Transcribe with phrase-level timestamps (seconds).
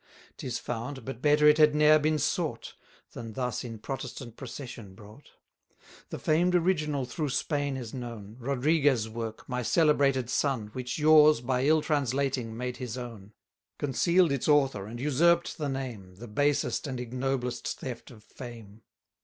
[0.37, 2.73] 'Tis found, but better it had ne'er been sought,
[3.11, 5.29] 330 Than thus in Protestant procession brought.
[6.09, 11.65] The famed original through Spain is known, Rodriguez' work, my celebrated son, Which yours, by
[11.65, 13.33] ill translating, made his own;
[13.77, 18.81] Conceal'd its author, and usurp'd the name, The basest and ignoblest theft of fame.